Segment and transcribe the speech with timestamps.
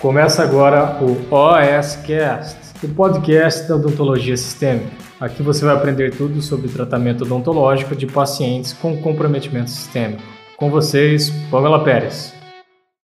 [0.00, 4.90] Começa agora o OSCast, o podcast da odontologia sistêmica.
[5.20, 10.22] Aqui você vai aprender tudo sobre tratamento odontológico de pacientes com comprometimento sistêmico.
[10.56, 12.32] Com vocês, Pamela Pérez.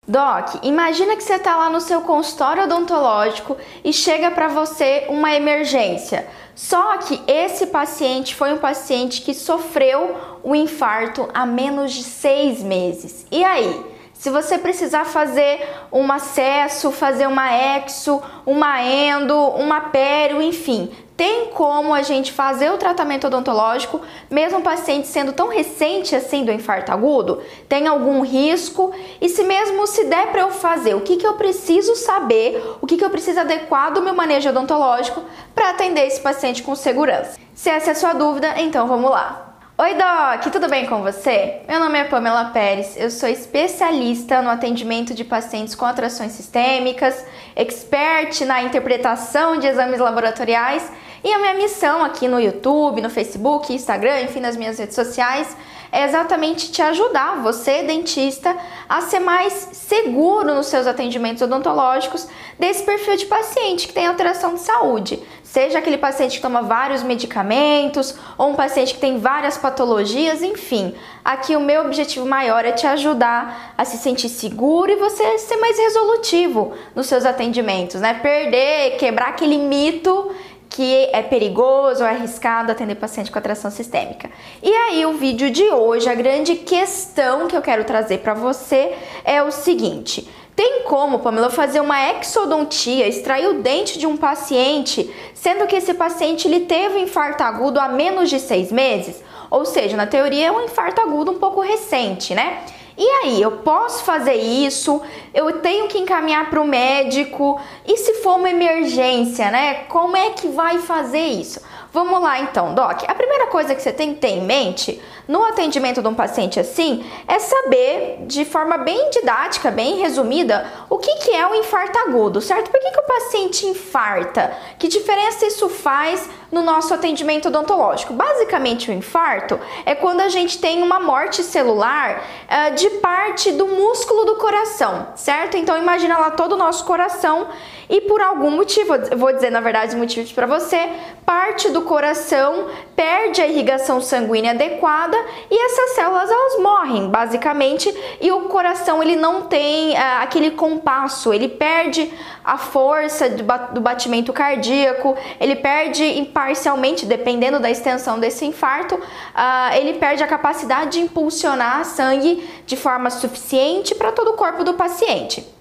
[0.07, 5.35] Doc, imagina que você está lá no seu consultório odontológico e chega para você uma
[5.35, 6.25] emergência.
[6.55, 12.63] Só que esse paciente foi um paciente que sofreu o infarto há menos de seis
[12.63, 13.27] meses.
[13.33, 13.96] E aí?
[14.19, 21.47] Se você precisar fazer um acesso, fazer uma exo, uma endo, uma pério, enfim, tem
[21.47, 26.53] como a gente fazer o tratamento odontológico, mesmo o paciente sendo tão recente assim do
[26.53, 27.43] infarto agudo?
[27.69, 28.93] Tem algum risco?
[29.21, 32.87] E se mesmo se der para eu fazer, o que, que eu preciso saber, o
[32.87, 35.23] que, que eu preciso adequar do meu manejo odontológico
[35.55, 37.39] para atender esse paciente com segurança?
[37.55, 39.46] Se essa é a sua dúvida, então vamos lá.
[39.79, 41.61] Oi, Doc, tudo bem com você?
[41.69, 47.23] Meu nome é Pamela Pérez, eu sou especialista no atendimento de pacientes com atrações sistêmicas,
[47.55, 50.91] expert na interpretação de exames laboratoriais
[51.23, 55.55] e a minha missão aqui no YouTube, no Facebook, Instagram, enfim, nas minhas redes sociais
[55.97, 58.55] é exatamente te ajudar, você, dentista,
[58.87, 64.53] a ser mais seguro nos seus atendimentos odontológicos desse perfil de paciente que tem alteração
[64.53, 65.23] de saúde.
[65.43, 70.95] Seja aquele paciente que toma vários medicamentos ou um paciente que tem várias patologias, enfim.
[71.25, 75.57] Aqui o meu objetivo maior é te ajudar a se sentir seguro e você ser
[75.57, 78.21] mais resolutivo nos seus atendimentos, né?
[78.23, 80.31] Perder, quebrar aquele mito
[80.69, 84.31] que é perigoso é arriscado atender paciente com atração sistêmica.
[84.63, 88.95] E aí o vídeo de hoje, a grande questão que eu quero trazer para você
[89.25, 95.15] é o seguinte: tem como, Pamela, fazer uma exodontia, extrair o dente de um paciente,
[95.35, 99.23] sendo que esse paciente ele teve um infarto agudo há menos de seis meses?
[99.51, 102.65] Ou seja, na teoria é um infarto agudo um pouco recente, né?
[102.99, 105.03] E aí, eu posso fazer isso?
[105.35, 107.61] Eu tenho que encaminhar para o médico?
[107.87, 109.85] E se for uma emergência, né?
[109.85, 111.61] Como é que vai fazer isso?
[111.97, 113.05] Vamos lá então, Doc.
[113.09, 116.61] A primeira coisa que você tem que ter em mente no atendimento de um paciente
[116.61, 121.99] assim é saber de forma bem didática, bem resumida, o que, que é o infarto
[122.01, 122.71] agudo, certo?
[122.71, 124.55] Por que, que o paciente infarta?
[124.79, 128.13] Que diferença isso faz no nosso atendimento odontológico?
[128.13, 133.67] Basicamente, o infarto é quando a gente tem uma morte celular uh, de parte do
[133.67, 135.57] músculo do coração, certo?
[135.57, 137.49] Então, imagina lá todo o nosso coração
[137.89, 140.91] e por algum motivo, vou dizer na verdade os motivos para você,
[141.25, 145.17] parte do coração perde a irrigação sanguínea adequada
[145.51, 151.33] e essas células elas morrem basicamente e o coração ele não tem uh, aquele compasso,
[151.33, 152.13] ele perde
[152.45, 159.75] a força do, do batimento cardíaco, ele perde parcialmente, dependendo da extensão desse infarto, uh,
[159.75, 164.75] ele perde a capacidade de impulsionar sangue de forma suficiente para todo o corpo do
[164.75, 165.56] paciente.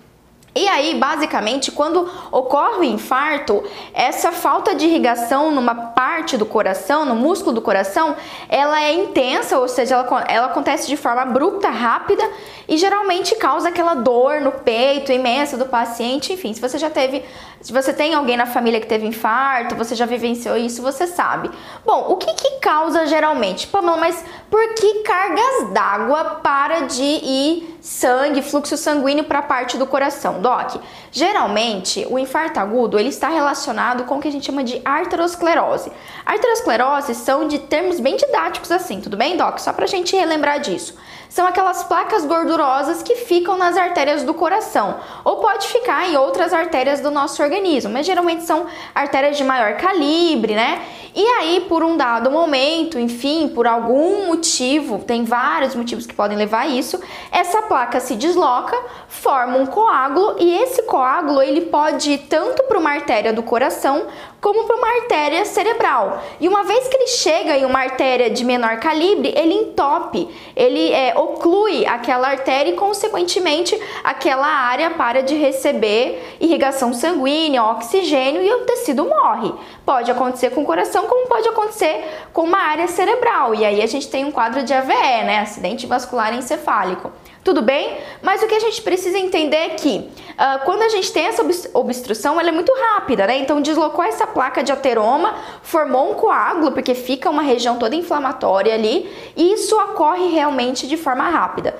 [0.58, 3.62] E aí, basicamente, quando ocorre o infarto,
[3.94, 8.16] essa falta de irrigação numa parte do coração, no músculo do coração,
[8.48, 12.24] ela é intensa, ou seja, ela, ela acontece de forma abrupta, rápida
[12.70, 16.32] e geralmente causa aquela dor no peito imensa do paciente.
[16.32, 17.26] Enfim, se você já teve,
[17.66, 21.50] se você tem alguém na família que teve infarto, você já vivenciou isso, você sabe.
[21.84, 23.66] Bom, o que que causa geralmente?
[23.66, 29.80] Pamela, mas por que cargas d'água para de ir sangue, fluxo sanguíneo para a parte
[29.80, 30.44] do coração?
[30.44, 30.76] Doc,
[31.12, 35.92] geralmente o infarto agudo ele está relacionado com o que a gente chama de arteriosclerose.
[36.24, 39.58] Arteriosclerose são de termos bem didáticos assim, tudo bem, Doc?
[39.58, 40.94] Só para a gente relembrar disso
[41.36, 46.54] são aquelas placas gordurosas que ficam nas artérias do coração, ou pode ficar em outras
[46.54, 48.66] artérias do nosso organismo, mas geralmente são
[48.96, 50.82] artérias de maior calibre, né?
[51.14, 56.38] E aí, por um dado momento, enfim, por algum motivo, tem vários motivos que podem
[56.38, 58.78] levar a isso, essa placa se desloca,
[59.10, 64.08] forma um coágulo e esse coágulo ele pode ir tanto para uma artéria do coração
[64.42, 66.22] como para uma artéria cerebral.
[66.40, 70.92] E uma vez que ele chega em uma artéria de menor calibre, ele entope, ele
[70.92, 78.52] é, oclui aquela artéria e, consequentemente, aquela área para de receber irrigação sanguínea, oxigênio e
[78.52, 79.54] o tecido morre.
[79.86, 83.54] Pode acontecer com o coração, como pode acontecer com uma área cerebral.
[83.54, 85.40] E aí a gente tem um quadro de AVE, né?
[85.40, 87.12] Acidente vascular encefálico
[87.46, 88.00] tudo bem?
[88.24, 91.46] Mas o que a gente precisa entender é que uh, quando a gente tem essa
[91.76, 93.38] obstrução, ela é muito rápida, né?
[93.38, 98.74] Então deslocou essa placa de ateroma, formou um coágulo, porque fica uma região toda inflamatória
[98.74, 99.08] ali,
[99.38, 101.78] e isso ocorre realmente de forma rápida.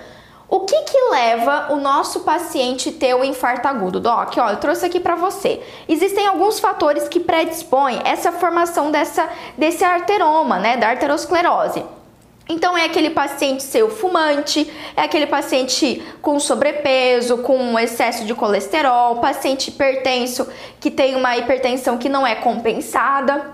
[0.48, 4.00] O que que leva o nosso paciente ter o infarto agudo?
[4.00, 5.60] Doc, ó, eu trouxe aqui para você.
[5.90, 9.28] Existem alguns fatores que predispõem essa formação dessa,
[9.58, 11.84] desse arteroma, né, da arteriosclerose.
[12.48, 19.18] Então é aquele paciente seu fumante, é aquele paciente com sobrepeso, com excesso de colesterol,
[19.18, 20.48] paciente hipertenso
[20.80, 23.52] que tem uma hipertensão que não é compensada,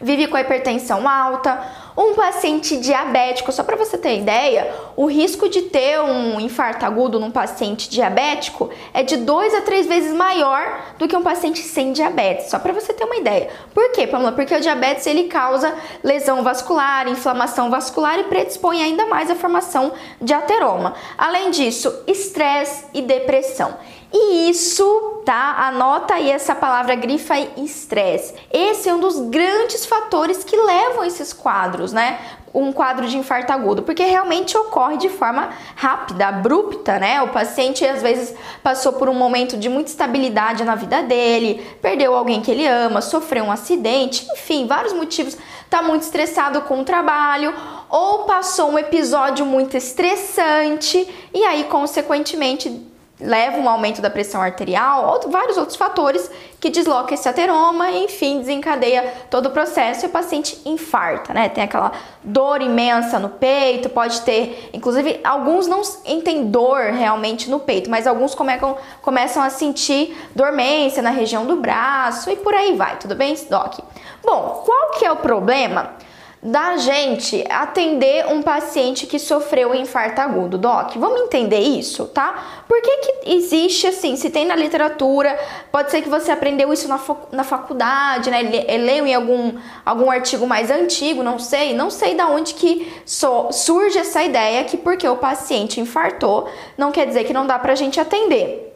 [0.00, 1.60] vive com a hipertensão alta,
[2.00, 7.20] um paciente diabético, só para você ter ideia, o risco de ter um infarto agudo
[7.20, 11.92] num paciente diabético é de 2 a 3 vezes maior do que um paciente sem
[11.92, 13.50] diabetes, só para você ter uma ideia.
[13.74, 14.32] Por quê, Pamela?
[14.32, 19.92] Porque o diabetes ele causa lesão vascular, inflamação vascular e predispõe ainda mais à formação
[20.20, 20.94] de ateroma.
[21.18, 23.76] Além disso, estresse e depressão.
[24.12, 25.54] E isso, tá?
[25.68, 28.34] Anota aí essa palavra, grifa estresse.
[28.52, 32.18] Esse é um dos grandes fatores que levam esses quadros, né?
[32.52, 37.22] Um quadro de infarto agudo, porque realmente ocorre de forma rápida, abrupta, né?
[37.22, 42.16] O paciente às vezes passou por um momento de muita estabilidade na vida dele, perdeu
[42.16, 45.36] alguém que ele ama, sofreu um acidente, enfim, vários motivos.
[45.68, 47.54] Tá muito estressado com o trabalho,
[47.88, 52.90] ou passou um episódio muito estressante e aí, consequentemente,
[53.20, 58.04] leva um aumento da pressão arterial, ou vários outros fatores que deslocam esse ateroma e,
[58.04, 61.48] enfim, desencadeia todo o processo e o paciente infarta, né?
[61.48, 61.90] Tem aquela
[62.22, 65.80] dor imensa no peito, pode ter, inclusive, alguns não
[66.22, 71.56] têm dor realmente no peito, mas alguns começam, começam a sentir dormência na região do
[71.56, 73.78] braço e por aí vai, tudo bem, Doc?
[74.22, 75.94] Bom, qual que é o problema?
[76.42, 80.96] Da gente atender um paciente que sofreu um infarto agudo, doc.
[80.96, 82.62] Vamos entender isso, tá?
[82.66, 84.16] Por que, que existe assim?
[84.16, 85.38] Se tem na literatura,
[85.70, 88.42] pode ser que você aprendeu isso na, faculdade, né?
[88.42, 89.52] Leu em algum,
[89.84, 91.74] algum artigo mais antigo, não sei.
[91.74, 96.48] Não sei da onde que so, surge essa ideia que porque o paciente infartou,
[96.78, 98.69] não quer dizer que não dá pra gente atender.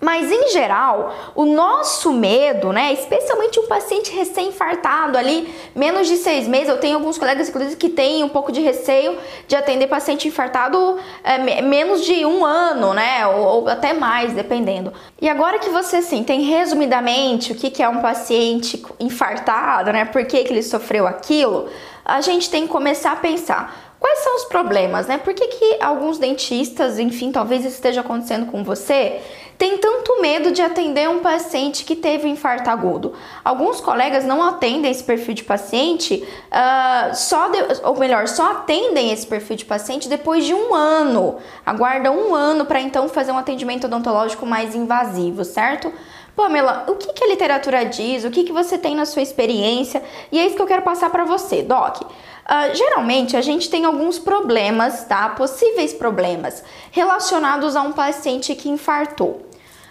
[0.00, 6.48] Mas em geral, o nosso medo, né, especialmente um paciente recém-infartado ali, menos de seis
[6.48, 10.26] meses, eu tenho alguns colegas inclusive que têm um pouco de receio de atender paciente
[10.26, 14.90] infartado é, menos de um ano, né, ou, ou, até mais, dependendo.
[15.20, 20.06] E agora que você assim tem resumidamente o que, que é um paciente infartado, né,
[20.06, 21.68] por que, que ele sofreu aquilo,
[22.02, 25.18] a gente tem que começar a pensar Quais são os problemas, né?
[25.18, 29.20] Por que, que alguns dentistas, enfim, talvez isso esteja acontecendo com você,
[29.60, 33.12] tem tanto medo de atender um paciente que teve infarto agudo?
[33.44, 39.12] Alguns colegas não atendem esse perfil de paciente, uh, só de, ou melhor, só atendem
[39.12, 41.36] esse perfil de paciente depois de um ano.
[41.66, 45.92] Aguardam um ano para então fazer um atendimento odontológico mais invasivo, certo?
[46.34, 48.24] Pamela, o que, que a literatura diz?
[48.24, 50.02] O que, que você tem na sua experiência?
[50.32, 52.00] E é isso que eu quero passar para você, Doc.
[52.00, 55.28] Uh, geralmente a gente tem alguns problemas, tá?
[55.28, 59.49] Possíveis problemas relacionados a um paciente que infartou.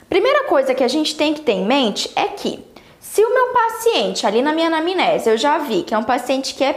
[0.10, 2.66] Primeira coisa que a gente tem que ter em mente é que
[3.00, 6.56] se o meu paciente, ali na minha anamnese, eu já vi que é um paciente
[6.56, 6.74] que, é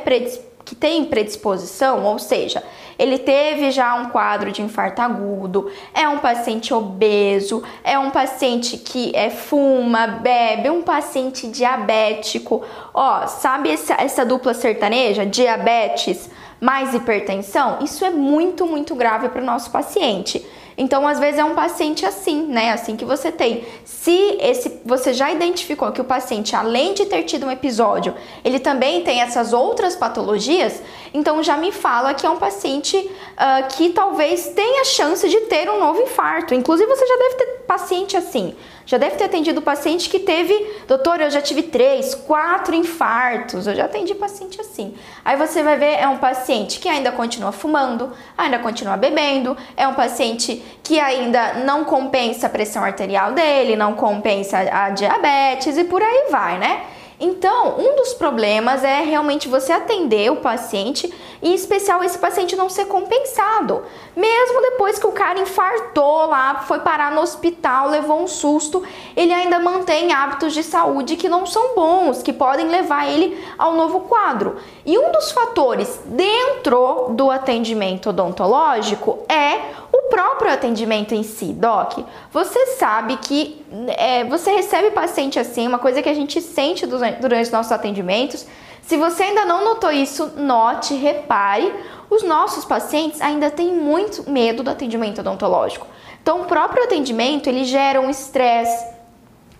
[0.65, 2.63] que tem predisposição, ou seja,
[2.99, 8.77] ele teve já um quadro de infarto agudo, é um paciente obeso, é um paciente
[8.77, 12.63] que é, fuma, bebe, um paciente diabético.
[12.93, 15.27] Ó, sabe essa, essa dupla sertaneja?
[15.27, 16.31] Diabetes
[16.61, 17.79] mais hipertensão?
[17.81, 20.47] Isso é muito, muito grave para o nosso paciente.
[20.77, 22.73] Então, às vezes é um paciente assim, né?
[22.73, 23.65] Assim que você tem.
[23.85, 28.15] Se esse você já identificou que o paciente, além de ter tido um episódio,
[28.45, 30.83] ele também tem essas outras patologias,
[31.13, 35.69] então já me fala que é um paciente uh, que talvez tenha chance de ter
[35.71, 36.55] um novo infarto.
[36.55, 38.55] Inclusive, você já deve ter paciente assim.
[38.85, 40.55] Já deve ter atendido paciente que teve,
[40.89, 43.67] doutor, eu já tive três, quatro infartos.
[43.67, 44.95] Eu já atendi paciente assim.
[45.25, 49.87] Aí você vai ver, é um paciente que ainda continua fumando, ainda continua bebendo, é
[49.87, 55.85] um paciente que ainda não compensa a pressão arterial dele, não compensa a diabetes e
[55.85, 56.83] por aí vai, né?
[57.21, 62.57] Então, um dos problemas é realmente você atender o paciente e, em especial, esse paciente
[62.57, 63.83] não ser compensado.
[64.17, 68.83] Mesmo depois que o cara infartou lá, foi parar no hospital, levou um susto,
[69.17, 73.75] ele ainda mantém hábitos de saúde que não são bons, que podem levar ele ao
[73.75, 74.57] novo quadro.
[74.85, 79.82] E um dos fatores dentro do atendimento odontológico é
[80.13, 82.01] próprio atendimento em si, Doc.
[82.31, 83.65] Você sabe que
[83.97, 88.47] é, você recebe paciente assim, uma coisa que a gente sente durante nossos atendimentos.
[88.83, 91.73] Se você ainda não notou isso, note, repare.
[92.11, 95.87] Os nossos pacientes ainda têm muito medo do atendimento odontológico.
[96.23, 98.85] Então, o próprio atendimento ele gera um estresse,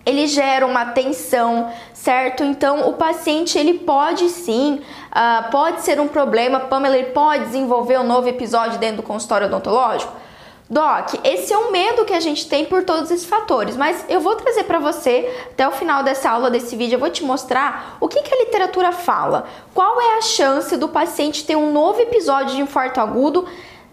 [0.05, 2.43] ele gera uma tensão, certo?
[2.43, 7.99] Então, o paciente ele pode sim, uh, pode ser um problema, Pamela, ele pode desenvolver
[7.99, 10.21] um novo episódio dentro do consultório odontológico?
[10.69, 14.21] Doc, esse é um medo que a gente tem por todos esses fatores, mas eu
[14.21, 17.97] vou trazer para você até o final dessa aula, desse vídeo, eu vou te mostrar
[17.99, 19.45] o que, que a literatura fala.
[19.73, 23.45] Qual é a chance do paciente ter um novo episódio de infarto agudo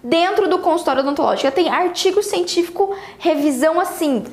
[0.02, 1.50] dentro do consultório odontológico?
[1.50, 4.24] Tem artigo científico, revisão assim,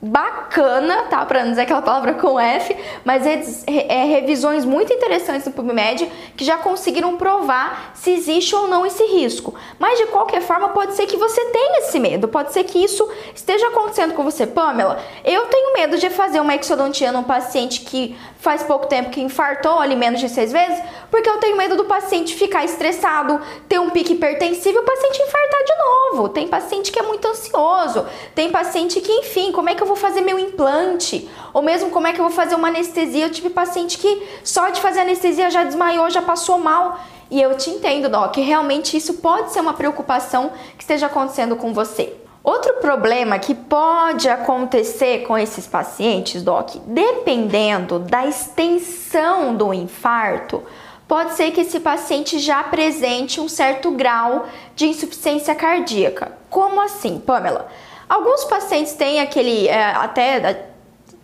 [0.00, 1.26] bacana, tá?
[1.26, 6.08] Para não dizer aquela palavra com F, mas é, é, revisões muito interessantes no PubMed
[6.36, 9.54] que já conseguiram provar se existe ou não esse risco.
[9.78, 13.08] Mas de qualquer forma, pode ser que você tenha esse medo, pode ser que isso
[13.34, 15.00] esteja acontecendo com você, Pamela.
[15.24, 19.80] Eu tenho medo de fazer uma exodontia num paciente que faz pouco tempo que infartou
[19.80, 23.90] ali menos de seis vezes, porque eu tenho medo do paciente ficar estressado, ter um
[23.90, 26.28] pique hipertensivo e o paciente infartar de novo.
[26.28, 29.96] Tem paciente que é muito ansioso, tem paciente que, enfim, como é que eu vou
[29.96, 31.28] fazer meu implante?
[31.52, 33.26] Ou mesmo como é que eu vou fazer uma anestesia?
[33.26, 37.00] Eu tive paciente que só de fazer anestesia já desmaiou, já passou mal.
[37.30, 41.74] E eu te entendo, Doc, realmente isso pode ser uma preocupação que esteja acontecendo com
[41.74, 42.14] você.
[42.42, 50.62] Outro problema que pode acontecer com esses pacientes, Doc, dependendo da extensão do infarto,
[51.06, 56.32] pode ser que esse paciente já apresente um certo grau de insuficiência cardíaca.
[56.48, 57.68] Como assim, Pamela?
[58.08, 60.68] Alguns pacientes têm aquele, é, até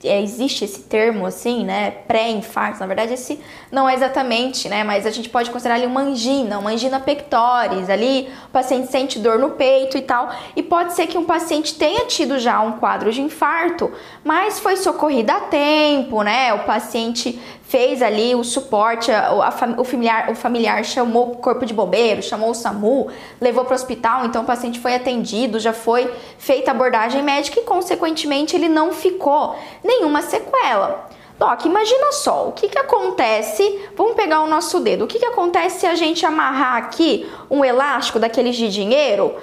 [0.05, 3.41] é, existe esse termo assim, né, pré-infarto, na verdade esse
[3.73, 7.89] não é exatamente, né, mas a gente pode considerar ali uma angina, uma angina pectoris,
[7.89, 8.29] ali.
[8.47, 12.05] O paciente sente dor no peito e tal, e pode ser que um paciente tenha
[12.05, 13.91] tido já um quadro de infarto,
[14.23, 17.41] mas foi socorrido a tempo, né, o paciente
[17.75, 22.23] fez ali o suporte, a, a, o, familiar, o familiar chamou o corpo de bombeiro,
[22.23, 23.09] chamou o SAMU,
[23.41, 27.59] levou para o hospital, então o paciente foi atendido, já foi feita a abordagem médica
[27.59, 31.09] e, consequentemente, ele não ficou nenhuma sequela.
[31.37, 35.27] Doc, imagina só, o que, que acontece, vamos pegar o nosso dedo, o que, que
[35.27, 39.35] acontece se a gente amarrar aqui um elástico daqueles de dinheiro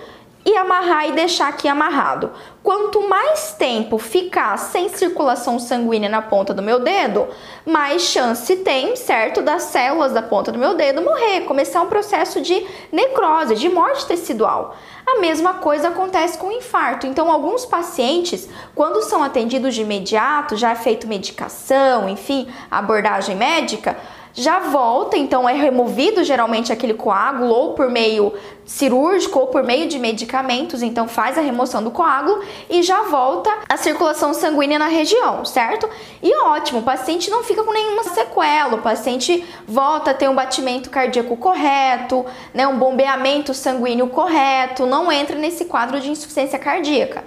[0.46, 2.32] e amarrar e deixar aqui amarrado.
[2.64, 7.28] Quanto mais tempo ficar sem circulação sanguínea na ponta do meu dedo,
[7.66, 12.42] mais chance tem, certo, das células da ponta do meu dedo morrer, começar um processo
[12.42, 14.76] de necrose, de morte tecidual.
[15.06, 17.08] A mesma coisa acontece com o infarto.
[17.08, 23.98] Então, alguns pacientes, quando são atendidos de imediato, já é feito medicação, enfim, abordagem médica,
[24.34, 28.34] já volta, então é removido geralmente aquele coágulo ou por meio
[28.72, 33.52] cirúrgico ou por meio de medicamentos, então faz a remoção do coágulo e já volta
[33.68, 35.90] a circulação sanguínea na região, certo?
[36.24, 40.36] E ótimo, o paciente não fica com nenhuma sequela, o paciente volta a ter um
[40.36, 47.26] batimento cardíaco correto, né, um bombeamento sanguíneo correto, não entra nesse quadro de insuficiência cardíaca.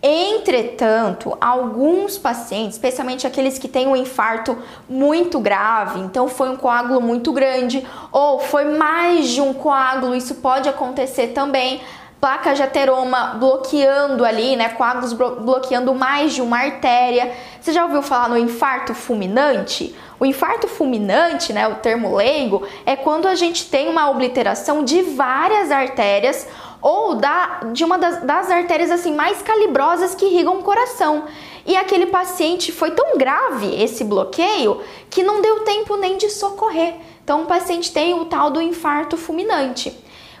[0.00, 4.56] Entretanto, alguns pacientes, especialmente aqueles que têm um infarto
[4.88, 10.36] muito grave, então foi um coágulo muito grande ou foi mais de um coágulo, isso
[10.36, 11.80] pode acontecer também.
[12.20, 14.70] Placa de ateroma bloqueando ali, né?
[14.70, 17.32] Coágulos bloqueando mais de uma artéria.
[17.60, 19.94] Você já ouviu falar no infarto fulminante?
[20.18, 25.00] O infarto fulminante, né, o termo leigo, é quando a gente tem uma obliteração de
[25.02, 26.48] várias artérias
[26.80, 31.24] ou da, de uma das, das artérias assim mais calibrosas que irrigam o coração.
[31.66, 34.80] E aquele paciente foi tão grave esse bloqueio
[35.10, 36.94] que não deu tempo nem de socorrer.
[37.22, 39.94] Então o paciente tem o tal do infarto fulminante.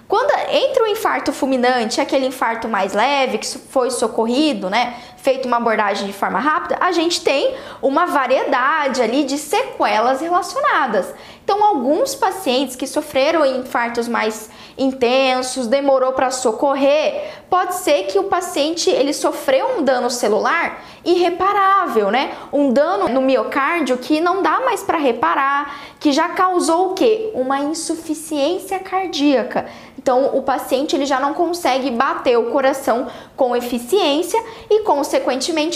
[0.08, 4.96] Quando entre o infarto fulminante aquele infarto mais leve que foi socorrido, né,
[5.28, 11.12] feito uma abordagem de forma rápida, a gente tem uma variedade ali de sequelas relacionadas.
[11.44, 18.24] Então, alguns pacientes que sofreram infartos mais intensos, demorou para socorrer, pode ser que o
[18.24, 22.32] paciente ele sofreu um dano celular irreparável, né?
[22.52, 27.30] Um dano no miocárdio que não dá mais para reparar, que já causou o quê?
[27.34, 29.66] Uma insuficiência cardíaca.
[29.98, 35.17] Então, o paciente ele já não consegue bater o coração com eficiência e, consequentemente,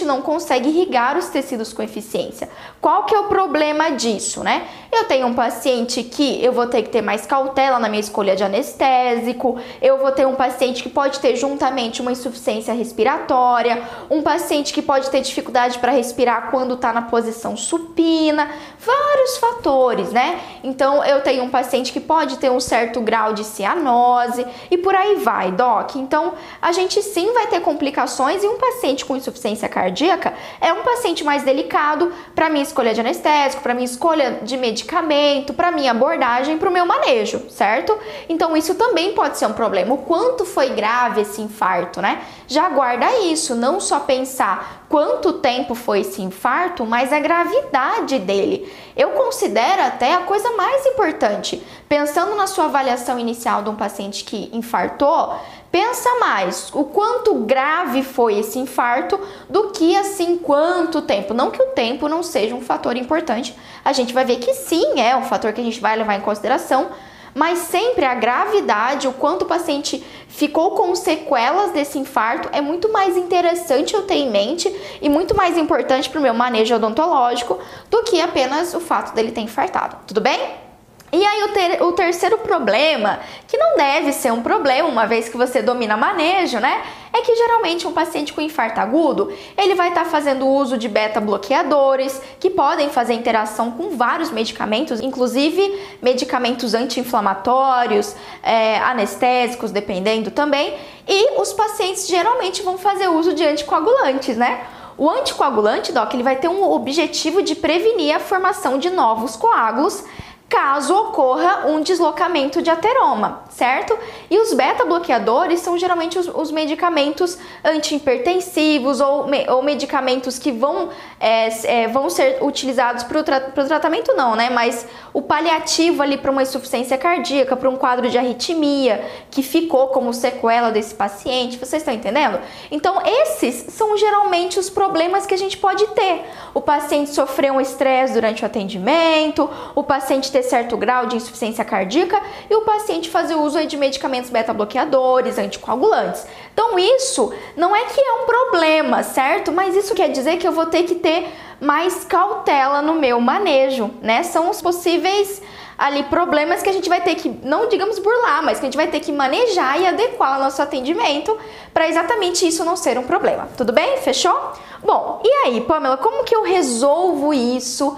[0.04, 2.48] não consegue irrigar os tecidos com eficiência.
[2.80, 4.66] Qual que é o problema disso, né?
[4.90, 8.36] Eu tenho um paciente que eu vou ter que ter mais cautela na minha escolha
[8.36, 14.22] de anestésico, eu vou ter um paciente que pode ter juntamente uma insuficiência respiratória, um
[14.22, 20.40] paciente que pode ter dificuldade para respirar quando está na posição supina, vários fatores, né?
[20.62, 24.94] Então, eu tenho um paciente que pode ter um certo grau de cianose e por
[24.94, 25.96] aí vai, doc.
[25.96, 30.82] Então, a gente sim vai ter complicações e um paciente com insuficiência cardíaca é um
[30.82, 35.92] paciente mais delicado para minha escolha de anestésico, para minha escolha de medicamento, para minha
[35.92, 37.96] abordagem, para o meu manejo, certo?
[38.28, 39.94] Então, isso também pode ser um problema.
[39.94, 42.22] O quanto foi grave esse infarto, né?
[42.46, 48.70] Já guarda isso, não só pensar quanto tempo foi esse infarto, mas a gravidade dele.
[48.94, 51.62] Eu considero até a coisa mais importante.
[51.88, 55.34] Pensando na sua avaliação inicial de um paciente que infartou,
[55.72, 61.32] pensa mais o quanto grave foi esse infarto do que assim quanto tempo.
[61.32, 65.00] Não que o tempo não seja um fator importante, a gente vai ver que sim,
[65.00, 66.90] é um fator que a gente vai levar em consideração,
[67.34, 72.92] mas sempre a gravidade, o quanto o paciente ficou com sequelas desse infarto, é muito
[72.92, 77.58] mais interessante eu ter em mente e muito mais importante para o meu manejo odontológico
[77.90, 79.96] do que apenas o fato dele ter infartado.
[80.06, 80.71] Tudo bem?
[81.14, 85.28] E aí o, ter, o terceiro problema, que não deve ser um problema, uma vez
[85.28, 86.82] que você domina manejo, né?
[87.12, 90.88] É que geralmente um paciente com infarto agudo, ele vai estar tá fazendo uso de
[90.88, 100.74] beta-bloqueadores, que podem fazer interação com vários medicamentos, inclusive medicamentos anti-inflamatórios, é, anestésicos, dependendo também.
[101.06, 104.64] E os pacientes geralmente vão fazer uso de anticoagulantes, né?
[104.96, 110.04] O anticoagulante, Doc, ele vai ter um objetivo de prevenir a formação de novos coágulos
[110.52, 113.98] caso ocorra um deslocamento de ateroma, certo?
[114.30, 120.90] E os beta-bloqueadores são geralmente os, os medicamentos antihipertensivos ou, me, ou medicamentos que vão,
[121.18, 124.50] é, é, vão ser utilizados para o tra tratamento, não, né?
[124.50, 129.88] Mas o paliativo ali para uma insuficiência cardíaca, para um quadro de arritmia que ficou
[129.88, 132.38] como sequela desse paciente, vocês estão entendendo?
[132.70, 136.26] Então, esses são geralmente os problemas que a gente pode ter.
[136.52, 141.64] O paciente sofreu um estresse durante o atendimento, o paciente ter certo grau de insuficiência
[141.64, 146.26] cardíaca e o paciente fazer uso de medicamentos beta-bloqueadores, anticoagulantes.
[146.52, 149.52] Então isso não é que é um problema, certo?
[149.52, 151.28] Mas isso quer dizer que eu vou ter que ter
[151.60, 154.22] mais cautela no meu manejo, né?
[154.22, 155.40] São os possíveis
[155.78, 158.76] ali problemas que a gente vai ter que, não digamos burlar, mas que a gente
[158.76, 161.36] vai ter que manejar e adequar o nosso atendimento
[161.72, 163.48] para exatamente isso não ser um problema.
[163.56, 163.96] Tudo bem?
[163.98, 164.52] Fechou?
[164.84, 167.96] Bom, e aí, Pamela, como que eu resolvo isso?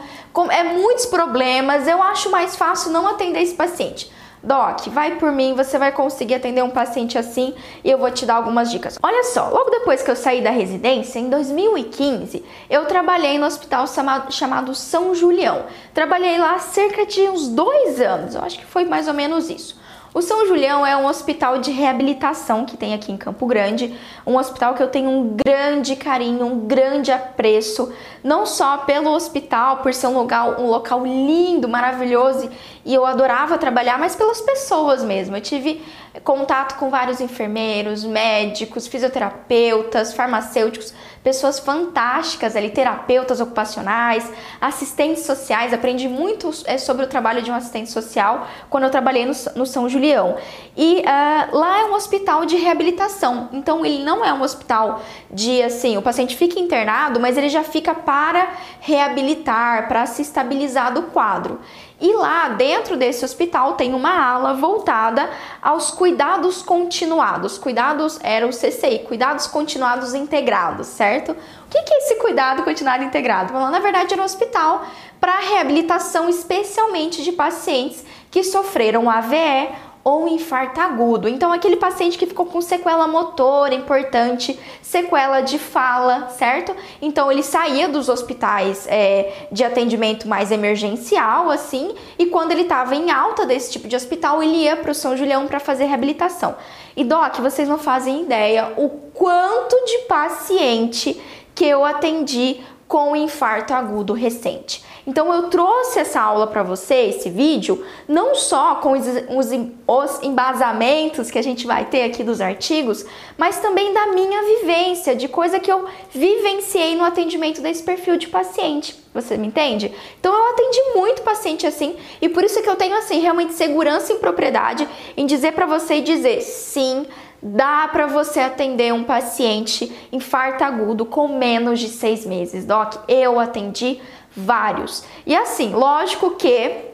[0.51, 4.11] É muitos problemas, eu acho mais fácil não atender esse paciente.
[4.43, 8.27] Doc, vai por mim, você vai conseguir atender um paciente assim e eu vou te
[8.27, 8.99] dar algumas dicas.
[9.03, 13.87] Olha só, logo depois que eu saí da residência, em 2015, eu trabalhei no hospital
[14.31, 15.65] chamado São Julião.
[15.95, 19.83] Trabalhei lá cerca de uns dois anos, eu acho que foi mais ou menos isso.
[20.15, 24.39] O São Julião é um hospital de reabilitação que tem aqui em Campo Grande, um
[24.39, 29.93] hospital que eu tenho um grande carinho, um grande apreço, não só pelo hospital, por
[29.93, 32.49] ser um local, um local lindo, maravilhoso
[32.85, 35.37] e eu adorava trabalhar, mas pelas pessoas mesmo.
[35.37, 35.83] Eu tive
[36.23, 45.73] contato com vários enfermeiros, médicos, fisioterapeutas, farmacêuticos, pessoas fantásticas ali, terapeutas ocupacionais, assistentes sociais.
[45.73, 49.65] Aprendi muito é, sobre o trabalho de um assistente social quando eu trabalhei no, no
[49.65, 50.37] São Julião.
[50.77, 55.63] E uh, lá é um hospital de reabilitação, então ele não é um hospital de
[55.63, 61.05] assim, o paciente fica internado, mas ele já fica para reabilitar, para se estabilizar do
[61.05, 61.61] quadro.
[62.01, 65.31] E lá dentro desse hospital tem uma ala voltada
[65.63, 67.57] aos cuidados continuados.
[67.57, 71.33] Cuidados era o CCI, cuidados continuados integrados, certo?
[71.33, 73.53] O que é esse cuidado continuado integrado?
[73.53, 74.85] Bom, na verdade era um hospital
[75.21, 79.69] para reabilitação especialmente de pacientes que sofreram AVE
[80.05, 81.27] ou um infarto agudo.
[81.27, 86.77] Então, aquele paciente que ficou com sequela motora importante, sequela de fala, certo?
[87.01, 92.95] Então, ele saía dos hospitais é, de atendimento mais emergencial, assim, e quando ele estava
[92.95, 96.55] em alta desse tipo de hospital, ele ia para o São Julião para fazer reabilitação.
[96.95, 101.21] E, Doc, vocês não fazem ideia o quanto de paciente
[101.55, 102.61] que eu atendi
[102.95, 104.81] com infarto agudo recente.
[105.05, 109.49] Então eu trouxe essa aula para você, esse vídeo, não só com os, os,
[109.89, 113.05] os, embasamentos que a gente vai ter aqui dos artigos,
[113.37, 118.29] mas também da minha vivência, de coisa que eu vivenciei no atendimento desse perfil de
[118.29, 118.95] paciente.
[119.13, 119.93] Você me entende?
[120.21, 124.13] Então eu atendi muito paciente assim e por isso que eu tenho assim realmente segurança
[124.13, 127.07] e propriedade em dizer para você e dizer sim,
[127.45, 132.95] dá para você atender um paciente infarto agudo com menos de seis meses, doc.
[133.07, 134.01] Eu atendi
[134.35, 135.05] vários.
[135.27, 136.94] E assim, lógico que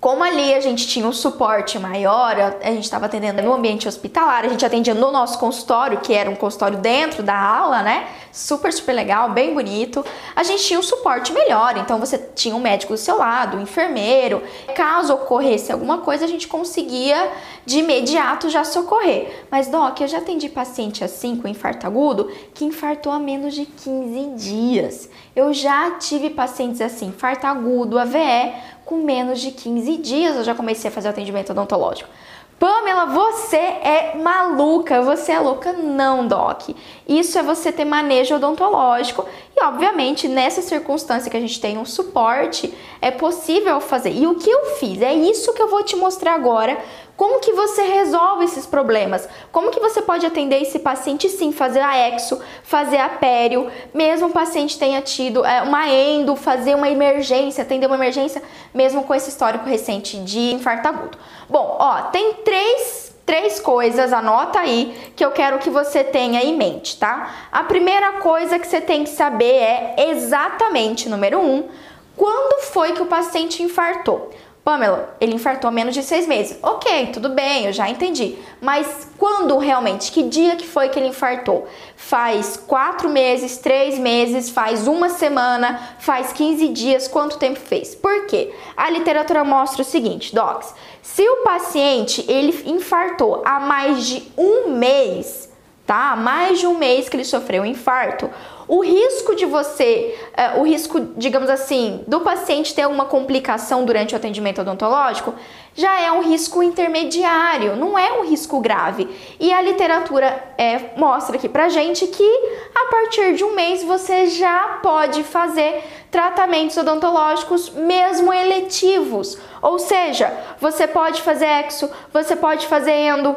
[0.00, 4.46] como ali a gente tinha um suporte maior, a gente estava atendendo no ambiente hospitalar,
[4.46, 8.08] a gente atendia no nosso consultório, que era um consultório dentro da aula, né?
[8.32, 10.02] Super, super legal, bem bonito.
[10.34, 13.60] A gente tinha um suporte melhor, então você tinha um médico do seu lado, um
[13.60, 14.42] enfermeiro.
[14.74, 17.30] Caso ocorresse alguma coisa, a gente conseguia
[17.66, 19.44] de imediato já socorrer.
[19.50, 23.66] Mas, Doc, eu já atendi paciente assim com infarto agudo que infartou há menos de
[23.66, 25.10] 15 dias.
[25.36, 28.52] Eu já tive pacientes assim, infarto agudo, AVE,
[28.90, 32.10] com menos de 15 dias eu já comecei a fazer o atendimento odontológico.
[32.58, 35.72] Pamela, você é maluca, você é louca?
[35.72, 36.70] Não, Doc.
[37.08, 39.24] Isso é você ter manejo odontológico
[39.62, 44.10] Obviamente, nessa circunstância que a gente tem um suporte, é possível fazer.
[44.10, 45.02] E o que eu fiz?
[45.02, 46.78] É isso que eu vou te mostrar agora.
[47.20, 49.28] Como que você resolve esses problemas?
[49.52, 54.28] Como que você pode atender esse paciente sim, fazer a exo, fazer a pério, mesmo
[54.28, 58.42] o paciente tenha tido é, uma endo, fazer uma emergência, atender uma emergência,
[58.72, 61.18] mesmo com esse histórico recente de infarto agudo.
[61.46, 66.56] Bom, ó, tem três três coisas, anota aí, que eu quero que você tenha em
[66.56, 67.32] mente, tá?
[67.52, 71.68] A primeira coisa que você tem que saber é exatamente, número um,
[72.16, 74.30] quando foi que o paciente infartou.
[74.64, 76.58] Pamela, ele infartou há menos de seis meses.
[76.60, 78.36] Ok, tudo bem, eu já entendi.
[78.60, 80.12] Mas quando realmente?
[80.12, 81.66] Que dia que foi que ele infartou?
[81.96, 87.08] Faz quatro meses, três meses, faz uma semana, faz 15 dias?
[87.08, 87.94] Quanto tempo fez?
[87.94, 88.52] Por quê?
[88.76, 90.74] A literatura mostra o seguinte, docs.
[91.14, 95.50] Se o paciente ele infartou há mais de um mês,
[95.84, 96.14] tá?
[96.14, 98.30] Mais de um mês que ele sofreu um infarto,
[98.70, 100.16] o risco de você,
[100.56, 105.34] uh, o risco, digamos assim, do paciente ter alguma complicação durante o atendimento odontológico
[105.74, 109.08] já é um risco intermediário, não é um risco grave.
[109.40, 112.30] E a literatura é, mostra aqui pra gente que
[112.72, 119.36] a partir de um mês você já pode fazer tratamentos odontológicos, mesmo eletivos.
[119.60, 123.36] Ou seja, você pode fazer exo, você pode fazer endo,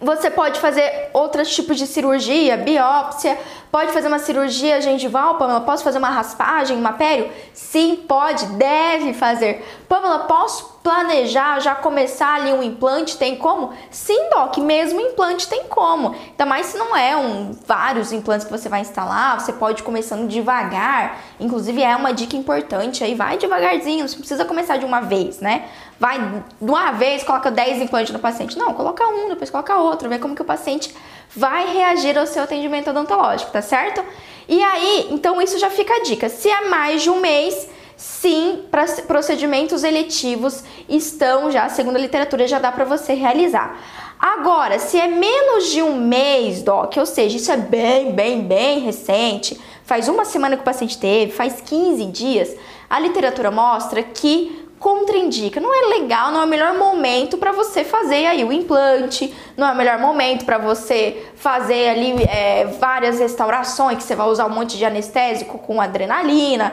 [0.00, 3.38] você pode fazer outros tipos de cirurgia, biópsia,
[3.70, 7.30] pode fazer uma cirurgia gengival, Pamela, posso fazer uma raspagem, uma pério?
[7.52, 9.64] Sim, pode, deve fazer.
[9.88, 13.74] Pamela, posso planejar, já começar ali um implante, tem como?
[13.90, 16.14] Sim, Doc, mesmo implante tem como.
[16.30, 19.84] Ainda mais se não é um vários implantes que você vai instalar, você pode ir
[19.84, 21.18] começando devagar.
[21.38, 25.68] Inclusive é uma dica importante aí, vai devagarzinho, não precisa começar de uma vez, né?
[26.00, 28.56] Vai de uma vez, coloca 10 implantes no paciente.
[28.58, 30.94] Não, coloca um, depois coloca outro, vê como que o paciente
[31.36, 34.02] vai reagir ao seu atendimento odontológico, tá certo?
[34.48, 36.30] E aí, então isso já fica a dica.
[36.30, 38.64] Se é mais de um mês, sim,
[39.06, 43.78] procedimentos eletivos estão já, segundo a literatura, já dá para você realizar.
[44.18, 48.80] Agora, se é menos de um mês, doc, ou seja, isso é bem, bem, bem
[48.80, 52.56] recente, faz uma semana que o paciente teve, faz 15 dias,
[52.88, 55.60] a literatura mostra que contraindica.
[55.60, 59.68] Não é legal, não é o melhor momento para você fazer aí o implante, não
[59.68, 64.46] é o melhor momento para você fazer ali é, várias restaurações, que você vai usar
[64.46, 66.72] um monte de anestésico com adrenalina.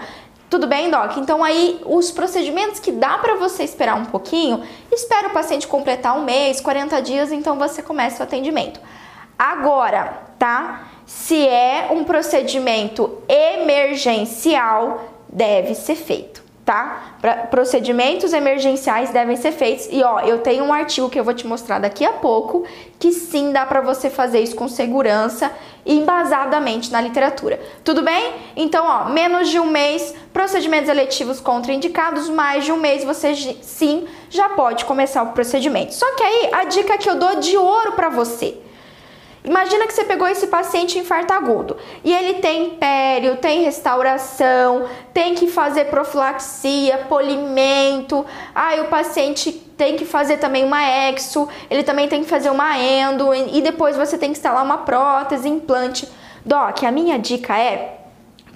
[0.49, 1.17] Tudo bem, Doc?
[1.17, 6.17] Então aí os procedimentos que dá para você esperar um pouquinho, espera o paciente completar
[6.17, 8.79] um mês, 40 dias, então você começa o atendimento.
[9.37, 10.87] Agora, tá?
[11.05, 17.15] Se é um procedimento emergencial, deve ser feito tá?
[17.21, 19.87] Pra, procedimentos emergenciais devem ser feitos.
[19.89, 22.65] E ó, eu tenho um artigo que eu vou te mostrar daqui a pouco
[22.99, 25.49] que sim dá para você fazer isso com segurança
[25.85, 27.57] e embasadamente na literatura.
[27.85, 28.33] Tudo bem?
[28.53, 34.05] Então, ó, menos de um mês, procedimentos eletivos contraindicados, mais de um mês você sim
[34.29, 35.93] já pode começar o procedimento.
[35.93, 38.57] Só que aí a dica que eu dou de ouro para você
[39.47, 45.35] Imagina que você pegou esse paciente infarto agudo e ele tem pério, tem restauração, tem
[45.35, 48.25] que fazer profilaxia, polimento.
[48.53, 52.77] Aí o paciente tem que fazer também uma exo, ele também tem que fazer uma
[52.77, 56.09] endo e depois você tem que instalar uma prótese, implante.
[56.45, 57.93] Doc, a minha dica é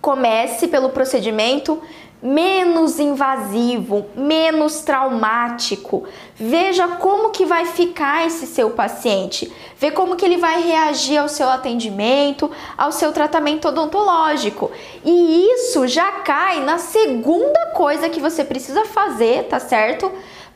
[0.01, 1.81] comece pelo procedimento
[2.21, 6.03] menos invasivo, menos traumático.
[6.35, 11.27] Veja como que vai ficar esse seu paciente, vê como que ele vai reagir ao
[11.27, 14.71] seu atendimento, ao seu tratamento odontológico.
[15.03, 20.11] E isso já cai na segunda coisa que você precisa fazer, tá certo?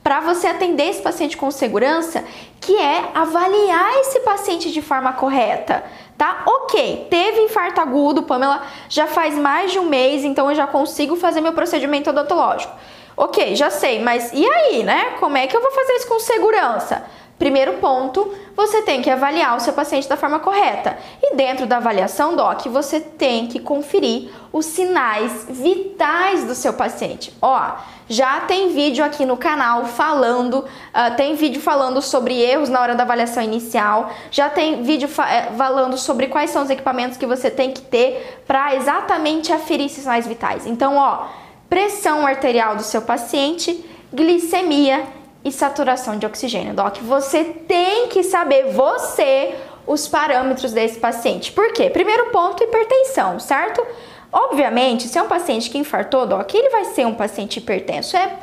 [0.05, 2.23] Para você atender esse paciente com segurança,
[2.61, 5.83] que é avaliar esse paciente de forma correta
[6.17, 6.43] tá?
[6.45, 11.15] Ok, teve infarto agudo, Pamela, já faz mais de um mês, então eu já consigo
[11.15, 12.73] fazer meu procedimento odontológico.
[13.17, 15.15] Ok, já sei, mas e aí, né?
[15.19, 17.03] Como é que eu vou fazer isso com segurança?
[17.37, 20.97] Primeiro ponto, você tem que avaliar o seu paciente da forma correta.
[21.21, 27.33] E dentro da avaliação, Doc, você tem que conferir os sinais vitais do seu paciente.
[27.41, 27.71] Ó,
[28.07, 32.95] já tem vídeo aqui no canal falando, uh, tem vídeo falando sobre erros na hora
[32.95, 37.25] da avaliação inicial, já tem vídeo fa eh, falando sobre quais são os equipamentos que
[37.25, 40.65] você tem que ter para exatamente aferir esses sinais vitais.
[40.65, 41.25] Então, ó,
[41.67, 45.03] pressão arterial do seu paciente, glicemia
[45.45, 46.73] e saturação de oxigênio.
[46.73, 49.53] Doc, você tem que saber, você,
[49.85, 51.51] os parâmetros desse paciente.
[51.51, 51.89] Por quê?
[51.89, 53.85] Primeiro ponto, hipertensão, certo?
[54.31, 58.17] Obviamente, se é um paciente que infartou, Doc, ele vai ser um paciente hipertenso.
[58.17, 58.37] É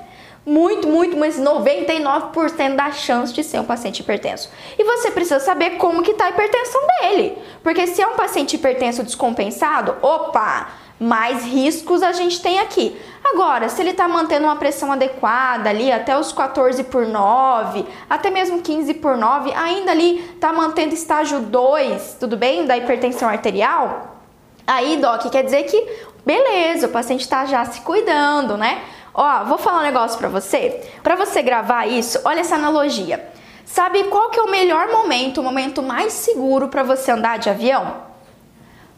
[0.46, 4.48] muito, muito, mas 99% da chance de ser um paciente hipertenso.
[4.78, 7.36] E você precisa saber como que tá a hipertensão dele.
[7.62, 12.96] Porque se é um paciente hipertenso descompensado, opa, mais riscos a gente tem aqui.
[13.24, 18.30] Agora, se ele está mantendo uma pressão adequada ali até os 14 por 9, até
[18.30, 22.66] mesmo 15 por 9, ainda ali está mantendo estágio 2, tudo bem?
[22.66, 24.16] Da hipertensão arterial,
[24.66, 28.82] aí, Doc, quer dizer que beleza, o paciente está já se cuidando, né?
[29.14, 30.80] Ó, vou falar um negócio para você.
[31.02, 33.28] Para você gravar isso, olha essa analogia.
[33.64, 37.50] Sabe qual que é o melhor momento, o momento mais seguro para você andar de
[37.50, 38.11] avião?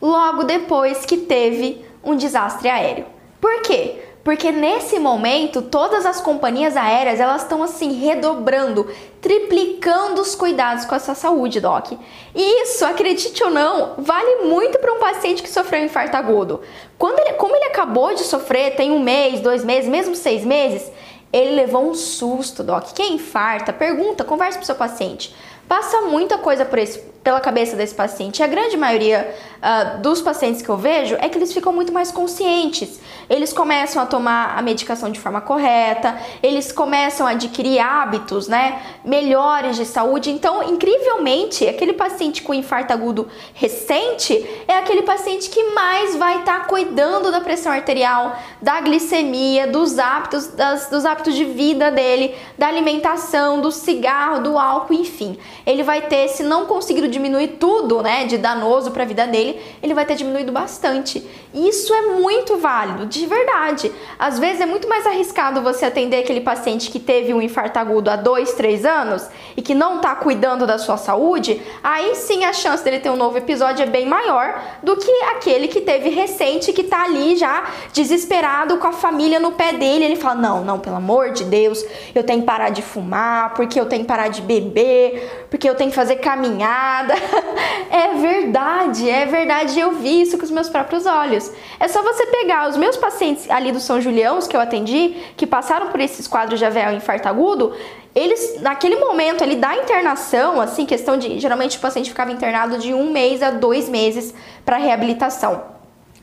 [0.00, 3.06] Logo depois que teve um desastre aéreo.
[3.40, 4.00] Por quê?
[4.24, 10.94] Porque nesse momento todas as companhias aéreas elas estão assim redobrando, triplicando os cuidados com
[10.94, 11.92] a sua saúde, doc.
[12.34, 16.62] E isso, acredite ou não, vale muito para um paciente que sofreu um infarto agudo.
[16.96, 20.90] Quando ele, como ele acabou de sofrer, tem um mês, dois meses, mesmo seis meses,
[21.30, 22.92] ele levou um susto, doc.
[22.94, 23.74] Quem infarta?
[23.74, 25.34] Pergunta, converse com seu paciente.
[25.68, 28.42] Passa muita coisa por esse, pela cabeça desse paciente.
[28.42, 32.12] A grande maioria uh, dos pacientes que eu vejo é que eles ficam muito mais
[32.12, 33.00] conscientes.
[33.30, 38.82] Eles começam a tomar a medicação de forma correta, eles começam a adquirir hábitos, né,
[39.02, 40.30] melhores de saúde.
[40.30, 46.60] Então, incrivelmente, aquele paciente com infarto agudo recente é aquele paciente que mais vai estar
[46.60, 52.34] tá cuidando da pressão arterial, da glicemia, dos hábitos, das, dos hábitos de vida dele,
[52.58, 55.38] da alimentação, do cigarro, do álcool, enfim.
[55.64, 59.60] Ele vai ter, se não conseguir diminuir tudo, né, de danoso para a vida dele,
[59.82, 61.24] ele vai ter diminuído bastante.
[61.54, 63.92] Isso é muito válido, de verdade.
[64.18, 68.10] Às vezes é muito mais arriscado você atender aquele paciente que teve um infarto agudo
[68.10, 71.62] há dois, três anos e que não está cuidando da sua saúde.
[71.82, 75.68] Aí sim a chance dele ter um novo episódio é bem maior do que aquele
[75.68, 80.04] que teve recente que está ali já desesperado com a família no pé dele.
[80.04, 83.78] Ele fala: Não, não, pelo amor de Deus, eu tenho que parar de fumar, porque
[83.78, 87.03] eu tenho que parar de beber, porque eu tenho que fazer caminhada.
[87.90, 89.78] é verdade, é verdade.
[89.78, 91.50] Eu vi isso com os meus próprios olhos.
[91.78, 95.46] É só você pegar os meus pacientes ali do São Julião, que eu atendi, que
[95.46, 97.74] passaram por esses quadros de AVL infarto agudo,
[98.14, 101.40] eles, naquele momento ali da internação, assim, questão de.
[101.40, 104.32] Geralmente o paciente ficava internado de um mês a dois meses
[104.64, 105.73] para reabilitação.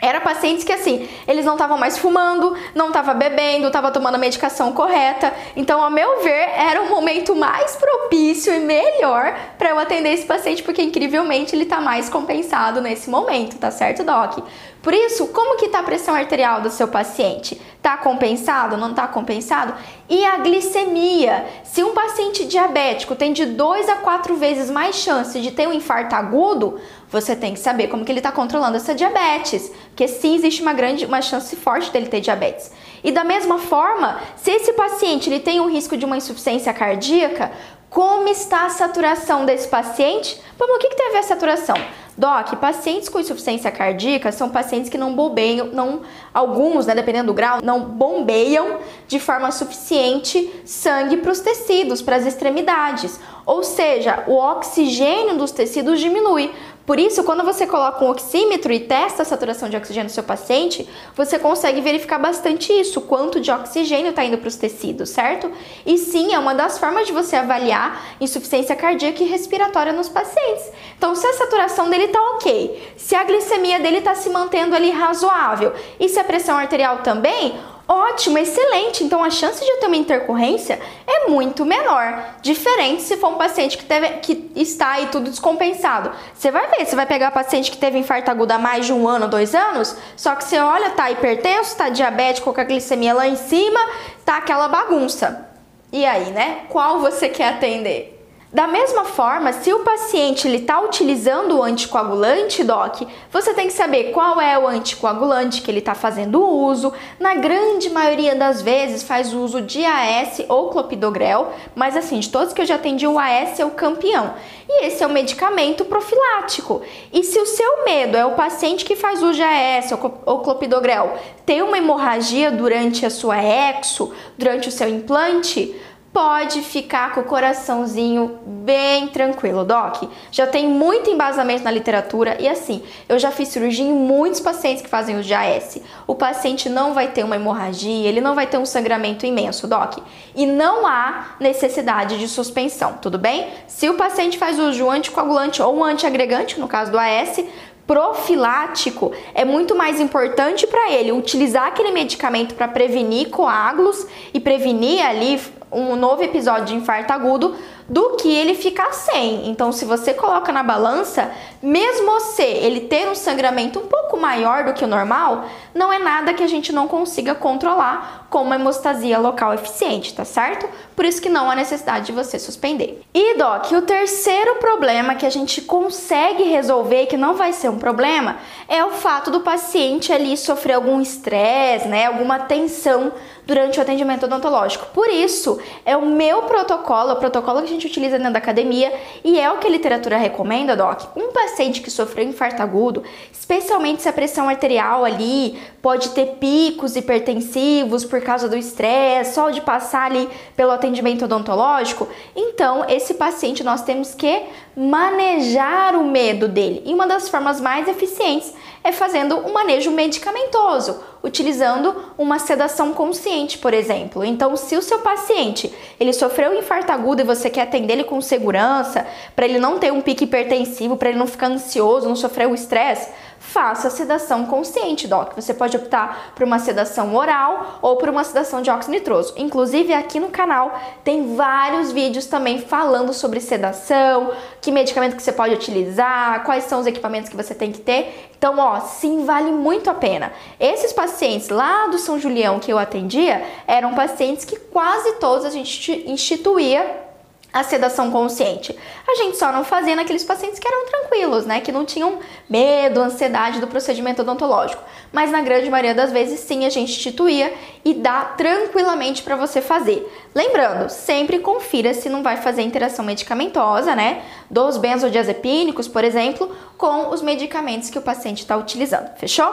[0.01, 4.17] Era pacientes que assim, eles não estavam mais fumando, não estavam bebendo, estavam tomando a
[4.17, 5.31] medicação correta.
[5.55, 10.25] Então, ao meu ver, era o momento mais propício e melhor para eu atender esse
[10.25, 14.39] paciente, porque incrivelmente ele está mais compensado nesse momento, tá certo, doc?
[14.81, 17.61] Por isso, como que está a pressão arterial do seu paciente?
[17.77, 18.77] Está compensado?
[18.77, 19.75] Não está compensado?
[20.09, 21.45] E a glicemia?
[21.63, 25.73] Se um paciente diabético tem de 2 a 4 vezes mais chance de ter um
[25.73, 26.79] infarto agudo,
[27.12, 30.74] você tem que saber como que ele está controlando essa diabetes, porque sim existe uma
[30.74, 32.71] grande, uma chance forte dele ter diabetes.
[33.04, 37.52] E da mesma forma, se esse paciente ele tem um risco de uma insuficiência cardíaca,
[37.89, 40.41] como está a saturação desse paciente?
[40.58, 41.76] Vamos, o que, que tem a ver a saturação?
[42.17, 46.02] Doc, pacientes com insuficiência cardíaca são pacientes que não bombeiam, não,
[46.34, 52.17] alguns, né, dependendo do grau, não bombeiam de forma suficiente sangue para os tecidos, para
[52.17, 53.19] as extremidades.
[53.45, 56.52] Ou seja, o oxigênio dos tecidos diminui.
[56.91, 60.23] Por isso, quando você coloca um oxímetro e testa a saturação de oxigênio do seu
[60.23, 65.49] paciente, você consegue verificar bastante isso, quanto de oxigênio está indo para os tecidos, certo?
[65.86, 70.69] E sim, é uma das formas de você avaliar insuficiência cardíaca e respiratória nos pacientes.
[70.97, 74.89] Então, se a saturação dele está ok, se a glicemia dele está se mantendo ali
[74.89, 79.03] razoável e se a pressão arterial também, Ótimo, excelente.
[79.03, 82.23] Então a chance de eu ter uma intercorrência é muito menor.
[82.41, 86.11] Diferente se for um paciente que, teve, que está aí tudo descompensado.
[86.33, 89.07] Você vai ver, você vai pegar paciente que teve infarto agudo há mais de um
[89.07, 93.27] ano, dois anos, só que você olha, tá hipertenso, tá diabético com a glicemia lá
[93.27, 93.79] em cima,
[94.23, 95.49] tá aquela bagunça.
[95.91, 96.61] E aí, né?
[96.69, 98.20] Qual você quer atender?
[98.53, 104.11] Da mesma forma, se o paciente está utilizando o anticoagulante, doc, você tem que saber
[104.11, 106.91] qual é o anticoagulante que ele está fazendo uso.
[107.17, 112.53] Na grande maioria das vezes faz uso de AS ou clopidogrel, mas assim, de todos
[112.53, 114.33] que eu já atendi, o AS é o campeão.
[114.67, 116.81] E esse é o medicamento profilático.
[117.13, 119.93] E se o seu medo é o paciente que faz uso de AS
[120.25, 125.73] ou clopidogrel ter uma hemorragia durante a sua exo, durante o seu implante,
[126.13, 130.04] pode ficar com o coraçãozinho bem tranquilo, doc.
[130.30, 134.82] Já tem muito embasamento na literatura e assim, eu já fiz cirurgia em muitos pacientes
[134.82, 135.80] que fazem o GAS.
[136.06, 140.00] O paciente não vai ter uma hemorragia, ele não vai ter um sangramento imenso, doc.
[140.36, 143.47] E não há necessidade de suspensão, tudo bem?
[143.67, 147.41] Se o paciente faz uso de um anticoagulante ou um antiagregante, no caso do AS,
[147.88, 155.06] profilático, é muito mais importante para ele utilizar aquele medicamento para prevenir coágulos e prevenir
[155.06, 155.39] ali
[155.71, 157.55] um novo episódio de infarto agudo
[157.87, 159.49] do que ele ficar sem.
[159.49, 164.63] Então, se você coloca na balança, mesmo se ele ter um sangramento um pouco maior
[164.63, 168.55] do que o normal, não é nada que a gente não consiga controlar com uma
[168.55, 170.67] hemostasia local eficiente, tá certo?
[170.95, 173.01] Por isso que não há necessidade de você suspender.
[173.13, 177.77] E, Doc, o terceiro problema que a gente consegue resolver, que não vai ser um
[177.77, 178.37] problema,
[178.69, 183.11] é o fato do paciente ali sofrer algum estresse, né, alguma tensão
[183.45, 184.87] durante o atendimento odontológico.
[184.93, 189.39] Por isso, é o meu protocolo, o protocolo que gente utiliza dentro da academia e
[189.39, 191.15] é o que a literatura recomenda, Doc.
[191.15, 196.95] Um paciente que sofreu infarto agudo, especialmente se a pressão arterial ali pode ter picos
[196.95, 203.63] hipertensivos por causa do estresse, só de passar ali pelo atendimento odontológico, então esse paciente
[203.63, 204.43] nós temos que
[204.75, 206.84] manejar o medo dele.
[206.86, 213.57] E uma das formas mais eficientes é fazendo um manejo medicamentoso, utilizando uma sedação consciente,
[213.57, 214.23] por exemplo.
[214.23, 218.03] Então, se o seu paciente ele sofreu um infarto agudo e você quer atender ele
[218.03, 222.15] com segurança, para ele não ter um pique hipertensivo, para ele não ficar ansioso, não
[222.15, 223.09] sofrer o estresse,
[223.51, 225.33] faça a sedação consciente, doc.
[225.35, 229.33] Você pode optar por uma sedação oral ou por uma sedação de óxido nitroso.
[229.35, 235.33] Inclusive, aqui no canal tem vários vídeos também falando sobre sedação, que medicamento que você
[235.33, 238.31] pode utilizar, quais são os equipamentos que você tem que ter.
[238.37, 240.31] Então, ó, sim, vale muito a pena.
[240.57, 245.49] Esses pacientes lá do São Julião que eu atendia eram pacientes que quase todos a
[245.49, 247.11] gente instituía
[247.53, 248.77] a sedação consciente.
[249.07, 253.01] A gente só não fazia naqueles pacientes que eram tranquilos, né, que não tinham medo,
[253.01, 254.83] ansiedade do procedimento odontológico.
[255.11, 259.61] Mas na grande maioria das vezes sim a gente instituía e dá tranquilamente para você
[259.61, 260.09] fazer.
[260.33, 267.09] Lembrando, sempre confira se não vai fazer interação medicamentosa, né, dos benzodiazepínicos, por exemplo, com
[267.09, 269.13] os medicamentos que o paciente está utilizando.
[269.17, 269.51] Fechou?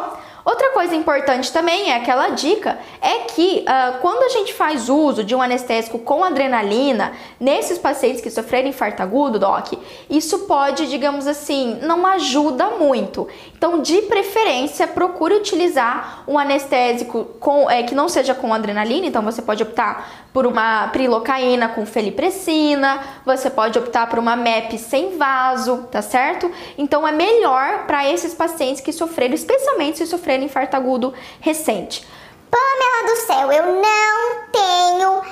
[0.48, 5.22] Outra coisa importante também é aquela dica é que uh, quando a gente faz uso
[5.22, 9.74] de um anestésico com adrenalina nesses pacientes que sofreram infarto agudo, doc,
[10.08, 13.28] isso pode, digamos assim, não ajuda muito.
[13.54, 19.06] Então, de preferência, procure utilizar um anestésico com, é, que não seja com adrenalina.
[19.06, 24.78] Então, você pode optar por uma prilocaína com felipressina, você pode optar por uma MEP
[24.78, 26.50] sem vaso, tá certo?
[26.76, 32.06] Então, é melhor para esses pacientes que sofreram, especialmente se sofreram infarto agudo recente.
[32.50, 35.22] Pamela do céu, eu não tenho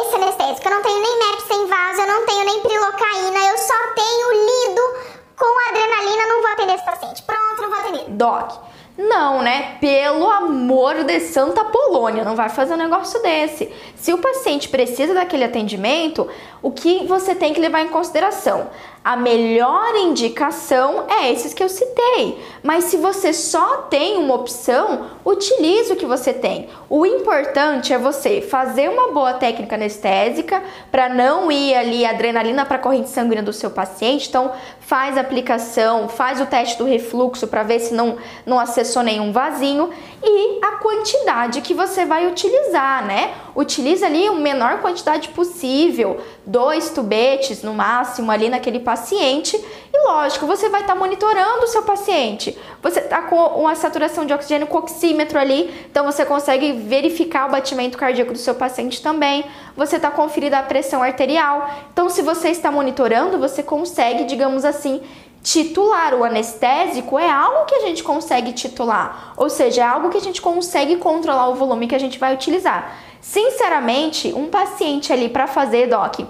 [0.00, 3.58] esse anestésico, eu não tenho nem MEP sem vaso, eu não tenho nem prilocaína, eu
[3.58, 7.22] só tenho lido com adrenalina, não vou atender esse paciente.
[7.22, 8.04] Pronto, não vou atender.
[8.10, 8.52] Doc,
[8.96, 9.78] não, né?
[9.80, 13.72] Pelo amor de Santa Polônia, não vai fazer um negócio desse.
[13.96, 16.28] Se o paciente precisa daquele atendimento,
[16.60, 18.68] o que você tem que levar em consideração?
[19.04, 22.40] A melhor indicação é esses que eu citei.
[22.62, 26.68] Mas se você só tem uma opção, utilize o que você tem.
[26.88, 32.76] O importante é você fazer uma boa técnica anestésica para não ir ali adrenalina para
[32.76, 34.28] a corrente sanguínea do seu paciente.
[34.28, 39.02] Então, faz a aplicação, faz o teste do refluxo para ver se não, não acessou
[39.02, 39.90] nenhum vasinho
[40.22, 43.34] e a quantidade que você vai utilizar, né?
[43.54, 49.56] Utiliza ali a menor quantidade possível, dois tubetes no máximo ali naquele paciente
[49.94, 52.56] e lógico, você vai estar tá monitorando o seu paciente.
[52.82, 57.50] Você está com uma saturação de oxigênio com oxímetro ali, então você consegue verificar o
[57.50, 59.44] batimento cardíaco do seu paciente também.
[59.76, 61.68] Você está conferindo a pressão arterial.
[61.92, 65.02] Então, se você está monitorando, você consegue, digamos assim,
[65.42, 66.14] titular.
[66.14, 70.20] O anestésico é algo que a gente consegue titular, ou seja, é algo que a
[70.20, 72.96] gente consegue controlar o volume que a gente vai utilizar.
[73.20, 76.20] Sinceramente, um paciente ali para fazer, doc,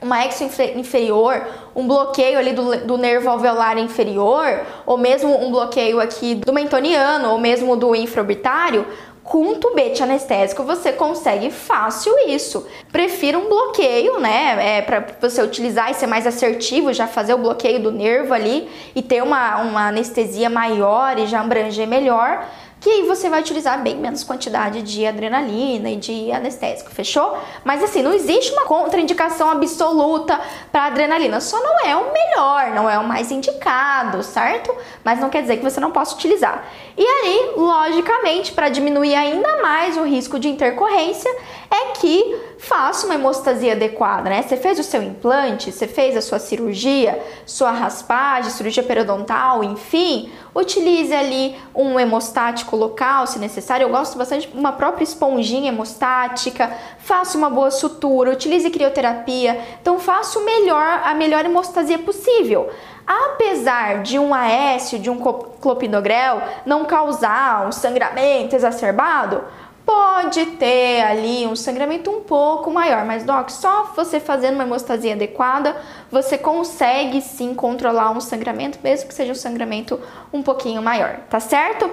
[0.00, 0.44] uma exo
[0.76, 1.44] inferior,
[1.74, 7.30] um bloqueio ali do, do nervo alveolar inferior, ou mesmo um bloqueio aqui do mentoniano,
[7.30, 8.86] ou mesmo do infraorbitário,
[9.28, 12.66] com um tubete anestésico você consegue fácil isso.
[12.90, 14.78] Prefiro um bloqueio, né?
[14.78, 18.68] É, para você utilizar e ser mais assertivo, já fazer o bloqueio do nervo ali
[18.94, 22.46] e ter uma, uma anestesia maior e já abranger melhor
[22.80, 27.36] que aí você vai utilizar bem menos quantidade de adrenalina e de anestésico, fechou?
[27.64, 32.88] Mas assim, não existe uma contraindicação absoluta para adrenalina, só não é o melhor, não
[32.88, 34.74] é o mais indicado, certo?
[35.02, 36.64] Mas não quer dizer que você não possa utilizar.
[36.96, 41.30] E aí, logicamente, para diminuir ainda mais o risco de intercorrência,
[41.70, 44.42] é que faça uma hemostasia adequada, né?
[44.42, 50.30] Você fez o seu implante, você fez a sua cirurgia, sua raspagem, cirurgia periodontal, enfim,
[50.58, 53.84] utilize ali um hemostático local, se necessário.
[53.84, 56.70] Eu gosto bastante de uma própria esponjinha hemostática.
[56.98, 59.60] Faça uma boa sutura, utilize crioterapia.
[59.80, 62.68] Então, faça o melhor, a melhor hemostasia possível.
[63.06, 69.42] Apesar de um Aécio, de um clopidogrel não causar um sangramento exacerbado,
[69.88, 75.14] pode ter ali um sangramento um pouco maior, mas doc, só você fazendo uma hemostasia
[75.14, 75.74] adequada,
[76.12, 79.98] você consegue sim controlar um sangramento, mesmo que seja um sangramento
[80.30, 81.90] um pouquinho maior, tá certo?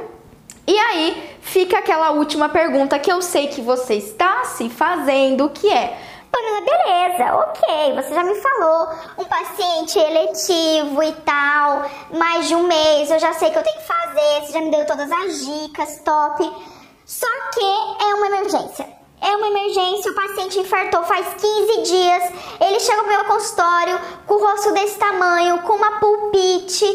[0.68, 5.72] E aí fica aquela última pergunta que eu sei que você está se fazendo, que
[5.72, 5.98] é
[6.30, 12.68] Pamela, beleza, ok, você já me falou, um paciente eletivo e tal, mais de um
[12.68, 15.46] mês, eu já sei que eu tenho que fazer, você já me deu todas as
[15.46, 16.75] dicas, top.
[17.06, 17.64] Só que
[18.04, 18.96] é uma emergência.
[19.22, 22.24] É uma emergência, o paciente infartou faz 15 dias,
[22.60, 26.86] ele chega pro meu consultório com o rosto desse tamanho, com uma pulpite,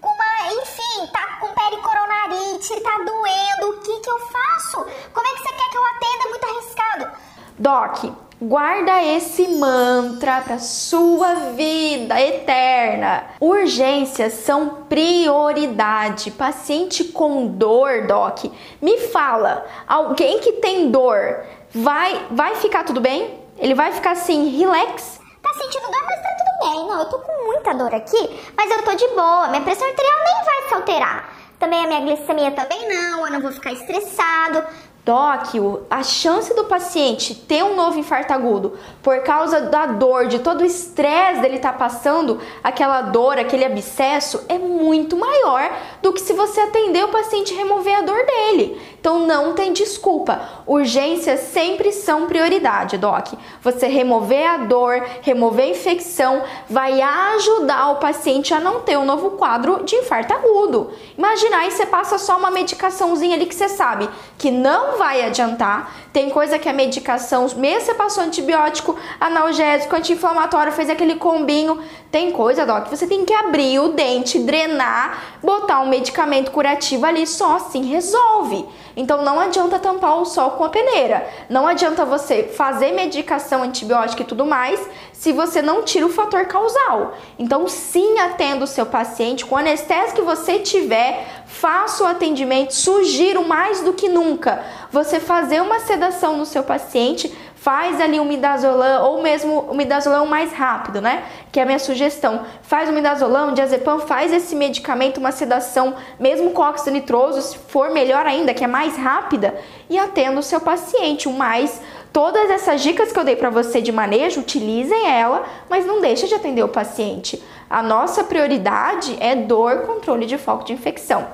[0.00, 4.86] com uma, enfim, tá com pericoronarite, tá doendo, o que que eu faço?
[5.14, 6.24] Como é que você quer que eu atenda?
[6.24, 7.10] É muito arriscado.
[7.58, 13.24] Doc, Guarda esse mantra para sua vida eterna.
[13.40, 16.30] Urgências são prioridade.
[16.30, 18.44] Paciente com dor, doc,
[18.80, 23.40] me fala, alguém que tem dor, vai vai ficar tudo bem?
[23.58, 25.20] Ele vai ficar assim, relax?
[25.42, 26.86] Tá sentindo dor, mas tá tudo bem.
[26.86, 29.48] Não, eu tô com muita dor aqui, mas eu tô de boa.
[29.48, 31.38] Minha pressão arterial nem vai se alterar.
[31.58, 34.64] Também a minha glicemia também não, eu não vou ficar estressado.
[35.08, 35.54] Doc,
[35.88, 40.60] a chance do paciente ter um novo infarto agudo por causa da dor, de todo
[40.60, 46.20] o estresse dele estar tá passando, aquela dor, aquele abscesso, é muito maior do que
[46.20, 48.78] se você atender o paciente e remover a dor dele.
[49.00, 50.42] Então não tem desculpa.
[50.66, 53.28] Urgências sempre são prioridade, Doc.
[53.62, 59.06] Você remover a dor, remover a infecção, vai ajudar o paciente a não ter um
[59.06, 60.90] novo quadro de infarto agudo.
[61.16, 64.06] Imagina aí você passa só uma medicaçãozinha ali que você sabe
[64.36, 65.90] que não vai adiantar.
[66.12, 71.80] Tem coisa que a medicação, mesmo você passou antibiótico, analgésico, anti-inflamatório, fez aquele combinho.
[72.10, 77.26] Tem coisa, Doc, você tem que abrir o dente, drenar, botar um medicamento curativo ali,
[77.26, 78.66] só assim resolve.
[78.98, 81.24] Então não adianta tampar o sol com a peneira.
[81.48, 86.46] Não adianta você fazer medicação antibiótica e tudo mais se você não tira o fator
[86.46, 87.14] causal.
[87.38, 93.46] Então sim, atenda o seu paciente com anestésia que você tiver, faça o atendimento, sugiro
[93.46, 99.04] mais do que nunca você fazer uma sedação no seu paciente faz ali um midazolam
[99.04, 101.24] ou mesmo o midazolam mais rápido, né?
[101.50, 102.42] Que é a minha sugestão.
[102.62, 107.90] Faz o midazolam, diazepam, faz esse medicamento, uma sedação, mesmo com óxido nitroso, se for
[107.90, 109.54] melhor ainda, que é mais rápida,
[109.90, 111.28] e atenda o seu paciente.
[111.28, 111.80] O mais
[112.10, 116.26] Todas essas dicas que eu dei para você de manejo, utilizem ela, mas não deixe
[116.26, 117.40] de atender o paciente.
[117.68, 121.26] A nossa prioridade é dor, controle de foco de infecção.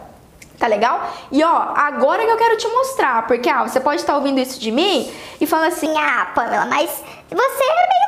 [0.59, 1.11] Tá legal?
[1.33, 4.59] E ó, agora que eu quero te mostrar, porque ah, você pode estar ouvindo isso
[4.61, 6.91] de mim e falando assim: "Ah, Pamela, mas
[7.31, 8.05] você é meio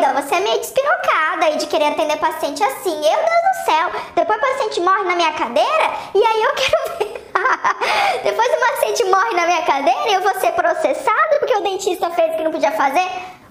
[0.00, 3.00] doida, você é meio despirocada aí de querer atender paciente assim.
[3.00, 6.98] Meu Deus do céu, depois o paciente morre na minha cadeira e aí eu quero
[6.98, 7.20] ver.
[8.24, 12.10] depois o paciente morre na minha cadeira e eu vou ser processado porque o dentista
[12.10, 13.06] fez o que não podia fazer.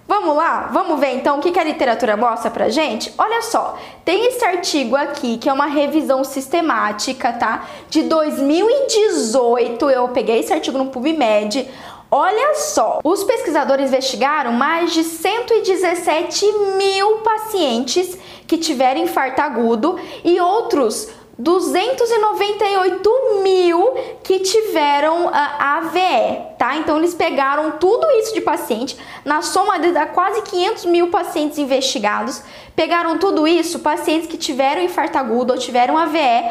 [0.10, 0.72] Vamos lá?
[0.74, 3.14] Vamos ver então o que a literatura mostra pra gente?
[3.16, 7.68] Olha só, tem esse artigo aqui que é uma revisão sistemática, tá?
[7.91, 11.70] De 2018, eu peguei esse artigo no PubMed.
[12.10, 16.43] Olha só, os pesquisadores investigaram mais de 117
[16.76, 19.95] mil pacientes que tiveram infarto agudo
[20.26, 21.07] e outros
[21.40, 26.76] 298 mil que tiveram uh, AVE, tá?
[26.76, 32.44] Então eles pegaram tudo isso de paciente, na soma de quase 500 mil pacientes investigados,
[32.76, 36.44] pegaram tudo isso, pacientes que tiveram infarto agudo ou tiveram AVE,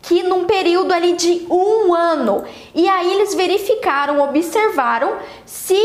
[0.00, 2.42] que num período ali de um ano.
[2.74, 5.76] E aí eles verificaram, observaram se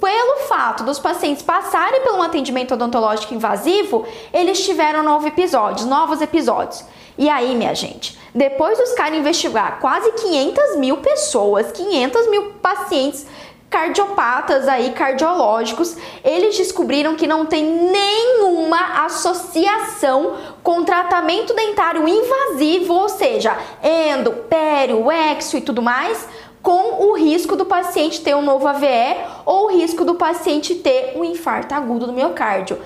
[0.00, 6.22] pelo fato dos pacientes passarem por um atendimento odontológico invasivo, eles tiveram novos episódios, novos
[6.22, 6.82] episódios.
[7.20, 13.26] E aí, minha gente, depois dos caras investigar quase 500 mil pessoas, 500 mil pacientes
[13.68, 23.10] cardiopatas aí, cardiológicos, eles descobriram que não tem nenhuma associação com tratamento dentário invasivo, ou
[23.10, 23.54] seja,
[23.84, 26.26] endo, pério, exo e tudo mais,
[26.62, 31.12] com o risco do paciente ter um novo AVE ou o risco do paciente ter
[31.16, 32.78] um infarto agudo do miocárdio.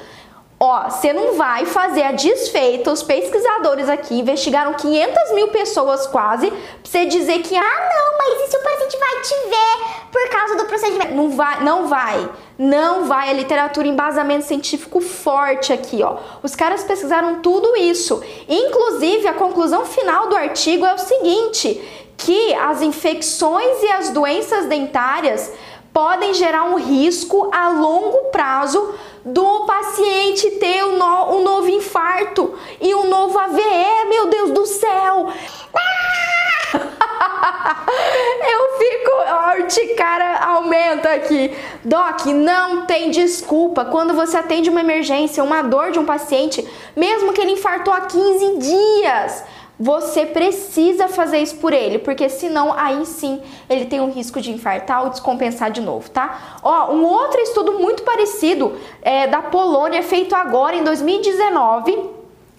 [0.58, 2.92] Ó, você não vai fazer a desfeita.
[2.92, 8.42] Os pesquisadores aqui investigaram 500 mil pessoas quase pra você dizer que, ah, não, mas
[8.42, 11.14] e se o paciente vai te ver por causa do procedimento?
[11.14, 12.30] Não vai, não vai.
[12.56, 13.30] Não vai.
[13.30, 16.18] A literatura embasamento científico forte aqui, ó.
[16.42, 18.22] Os caras pesquisaram tudo isso.
[18.48, 21.82] Inclusive, a conclusão final do artigo é o seguinte:
[22.16, 25.52] que as infecções e as doenças dentárias
[25.92, 28.94] podem gerar um risco a longo prazo
[29.24, 34.66] do paciente ter um, no, um novo infarto e um novo AVE, meu Deus do
[34.66, 35.28] céu!
[38.46, 39.04] Eu fico.
[39.56, 41.56] urticária aumenta aqui.
[41.84, 43.84] Doc, não tem desculpa.
[43.86, 46.66] Quando você atende uma emergência, uma dor de um paciente,
[46.96, 49.44] mesmo que ele infartou há 15 dias,
[49.78, 54.52] você precisa fazer isso por ele, porque senão aí sim ele tem um risco de
[54.52, 56.58] infartar ou descompensar de novo, tá?
[56.62, 62.14] Ó, um outro estudo muito parecido é da Polônia, feito agora em 2019.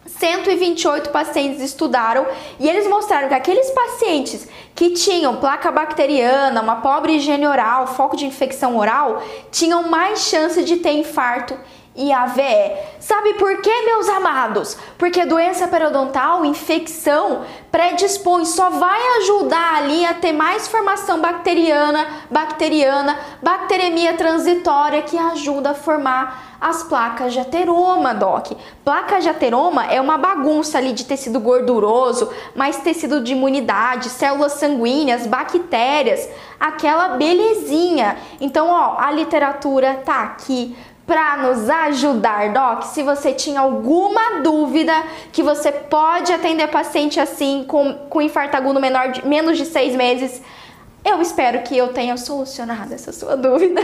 [0.08, 2.28] 128 pacientes estudaram
[2.60, 8.16] e eles mostraram que aqueles pacientes que tinham placa bacteriana, uma pobre higiene oral, foco
[8.16, 11.58] de infecção oral, tinham mais chance de ter infarto
[11.96, 12.74] e AVE.
[13.00, 14.78] Sabe por quê, meus amados?
[14.98, 23.18] Porque doença periodontal, infecção, predispõe, só vai ajudar ali a ter mais formação bacteriana, bacteriana,
[23.42, 28.52] bacteremia transitória que ajuda a formar as placas de ateroma, doc.
[28.84, 34.54] Placa de ateroma é uma bagunça ali de tecido gorduroso, mais tecido de imunidade, células
[34.54, 36.28] sanguíneas, bactérias,
[36.60, 38.18] aquela belezinha.
[38.42, 40.76] Então, ó, a literatura tá aqui
[41.06, 42.84] para nos ajudar, Doc.
[42.84, 44.94] Se você tinha alguma dúvida
[45.32, 49.96] que você pode atender paciente assim com, com infarto agudo menor de menos de seis
[49.96, 50.42] meses,
[51.06, 53.82] eu espero que eu tenha solucionado essa sua dúvida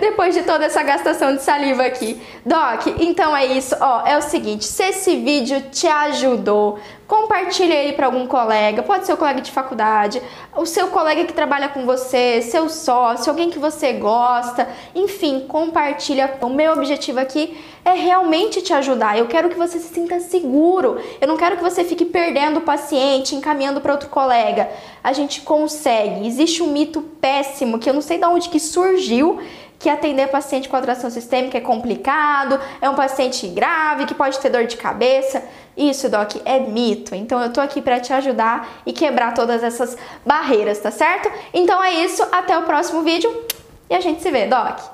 [0.00, 2.20] depois de toda essa gastação de saliva aqui.
[2.44, 3.76] Doc, então é isso.
[3.80, 9.06] Ó, é o seguinte, se esse vídeo te ajudou, compartilhe ele para algum colega, pode
[9.06, 10.20] ser o colega de faculdade,
[10.56, 16.38] o seu colega que trabalha com você, seu sócio, alguém que você gosta, enfim, compartilha.
[16.42, 19.18] O meu objetivo aqui é realmente te ajudar.
[19.18, 20.98] Eu quero que você se sinta seguro.
[21.20, 24.70] Eu não quero que você fique perdendo o paciente, encaminhando para outro colega.
[25.02, 26.26] A gente consegue.
[26.26, 29.40] Existe um mito péssimo que eu não sei de onde que surgiu
[29.78, 34.48] que atender paciente com atração sistêmica é complicado, é um paciente grave, que pode ter
[34.48, 35.44] dor de cabeça.
[35.76, 37.14] Isso, Doc, é mito.
[37.14, 41.30] Então eu tô aqui para te ajudar e quebrar todas essas barreiras, tá certo?
[41.52, 43.30] Então é isso, até o próximo vídeo
[43.90, 44.93] e a gente se vê, Doc.